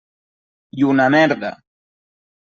[0.79, 1.51] I una merda!